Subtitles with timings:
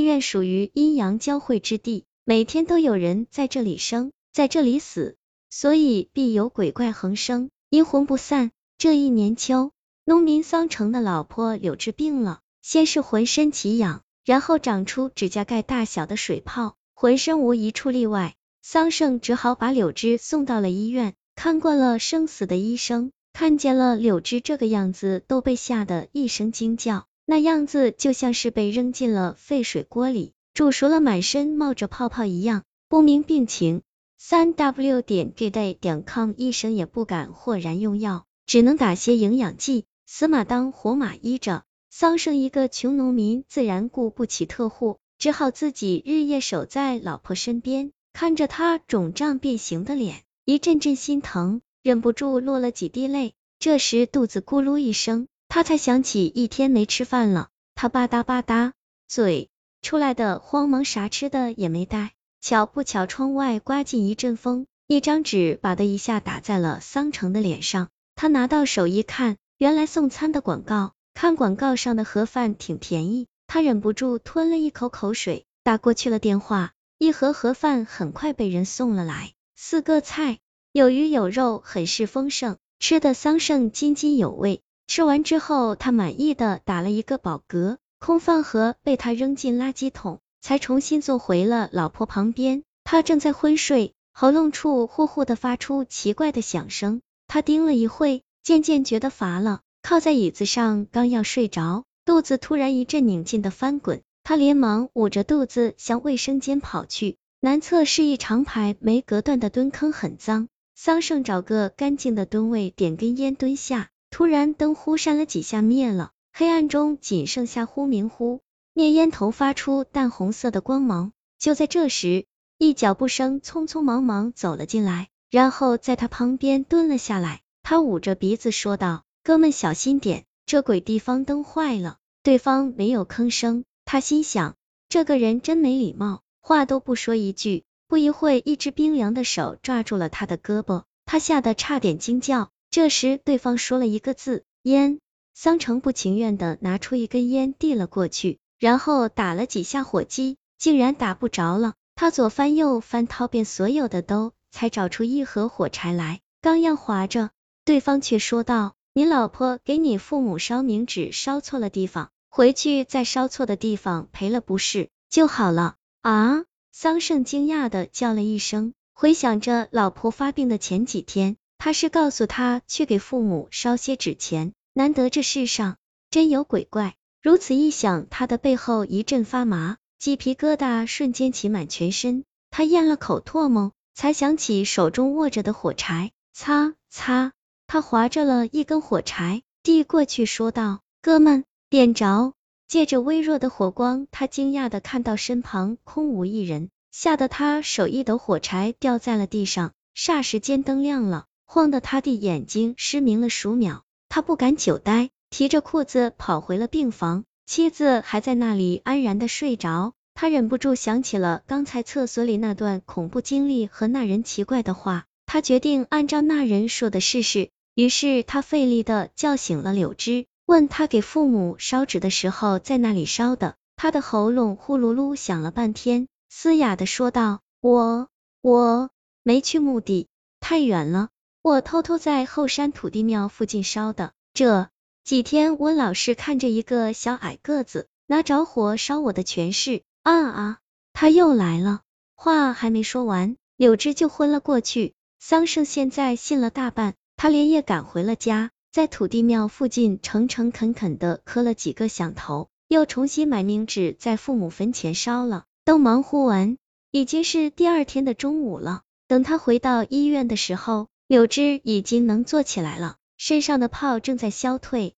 [0.00, 5.18] 医院属于阴阳交汇之地，每天都有人在这里生，在这里死，
[5.50, 8.50] 所以必有鬼怪横生，阴魂不散。
[8.78, 9.72] 这一年秋，
[10.06, 18.34] 农民桑成的老婆柳枝病了，先是浑身奇痒，然后长出指甲盖大小的水泡，浑身无一处例外。
[18.62, 32.64] 桑葚只好把柳枝送到了医院，看惯了生死的医生看见了柳枝这个样子，都被吓得一声惊叫，那样子就像是被扔进了沸水锅里煮熟了，满身冒着泡泡一样。
[32.88, 33.82] 不明病情，
[34.18, 41.62] 三 w 点 g day 点 com 医生也不敢豁然用药，只能打些营养剂，死马当活马医着。
[41.88, 47.92] 桑生一个穷农民，自然顾不起特护，只好自己日夜守在老婆身边。
[48.12, 53.34] 看着他肿胀变形的脸，一阵阵心疼，忍不住落了几滴泪。
[53.60, 57.48] 这时肚子咕噜一声，他才想起一天没吃饭了。
[57.74, 58.70] 他吧嗒吧嗒
[59.08, 59.50] 嘴
[59.82, 62.12] 出来的慌忙啥吃的也没带。
[62.40, 67.88] 巧不巧，窗外刮进一阵风，一张纸吧的一下打在了桑成的脸上。
[68.14, 70.92] 他拿到手一看，原来送餐的广告。
[71.14, 76.72] 看广告上的盒饭挺便宜，他忍不住吞了一口口水，打过去了电话。
[76.96, 80.38] 一盒盒饭很快被人送了来，四个菜，
[80.70, 84.62] 有鱼有肉，很是丰盛，吃的桑葚津津有味。
[84.90, 92.64] 吃完之后，他满意的打了一个饱嗝，空饭盒被他扔进垃圾桶，才重新坐回了老婆旁边。
[92.82, 104.02] 他正在昏睡，喉咙处呼呼的发出奇怪的响声，他盯了一会，渐渐觉得乏了，靠在椅子上，刚要睡着，肚子突然一阵拧劲的翻滚。
[104.24, 110.48] 他连忙捂着肚子向卫生间跑去，南侧是一长排没隔断的蹲坑，很脏。
[110.74, 113.90] 桑葚找个干净的蹲位，点根烟蹲下。
[114.10, 118.40] 突然灯忽闪了几下灭了，黑暗中仅剩下忽明忽
[118.74, 121.12] 灭烟头发出淡红色的光芒。
[121.38, 122.26] 就在这时，
[122.58, 127.40] 一脚步声匆匆忙忙走了进来，然后在他旁边蹲了下来。
[127.62, 133.64] 他捂着鼻子说道：“哥们小心点，这鬼地方灯坏了。”对方没有吭声。
[133.84, 134.56] 他心想，
[134.88, 137.64] 这个人真没礼貌，话都不说一句。
[137.88, 142.50] 不一会，一只冰凉的手抓住了他的胳膊，他吓得差点惊叫。
[142.70, 145.00] 这时，对方说了一个字：烟。
[145.34, 151.74] 桑成不情愿的拿出一根烟递了过去，然后打了几下火机，竟然打不着了。
[151.94, 157.30] 他左翻右翻，掏遍所有的兜，才找出一盒火柴来，刚要划着，
[157.64, 166.44] 对方却说道：“你老婆给你父母烧冥纸，烧错了地方。”回去再烧错的地方赔了不是就好了啊！
[166.70, 175.76] 桑葚惊讶的叫了一声，回想着老婆发病的前几天，他是告诉他去给父母烧些纸钱，难得这世上
[176.10, 176.94] 真有鬼怪。
[177.20, 182.24] 如此一想，他的背后一阵发麻，鸡皮疙瘩瞬间起满全身。
[182.50, 187.32] 他咽了口唾沫，才想起手中握着的火柴，擦擦，
[187.66, 192.32] 他划着了一根火柴，递过去说道：“哥们。”点着，
[192.68, 199.72] 借着微弱的火光，他惊讶的看到身旁空无一人，吓得他手一抖，火柴掉在了地上。
[199.94, 203.82] 霎时间灯亮了，晃得他的眼睛失明了数秒。
[204.08, 209.94] 他不敢久待，提着裤子跑回了病房，妻子还在那里安然的睡着。
[210.14, 217.50] 他忍不住想起了刚才厕所里那段恐怖经历和那人奇怪的话，他决定按照那人说的试试。
[217.74, 220.26] 于是他费力的叫醒了柳枝。
[220.46, 228.06] 问他给父母烧纸的时候在那里烧的，他的喉咙呼噜噜响了半天，嘶哑的说道：“我
[228.40, 228.90] 我
[229.24, 230.06] 没去墓地，
[230.38, 231.08] 太远了，
[231.42, 234.12] 我偷偷在后山土地庙附近烧的。
[234.34, 234.68] 这
[235.04, 240.58] 几天我老是看着一个小矮个子拿着火烧我的全是啊啊，
[240.92, 241.80] 他又来了。”
[242.14, 244.92] 话还没说完，柳枝就昏了过去。
[245.18, 248.50] 桑葚现在信了大半，他连夜赶回了家。
[248.70, 255.44] 在土地庙附近诚诚恳恳的磕了几个响头，又重新买冥纸在父母坟前烧了。
[255.64, 256.58] 都忙活完，
[256.90, 258.82] 已经是第二天的中午了。
[259.08, 264.94] 等他回到医院的时候，柳枝已经能坐起来了，身上的泡正在消退。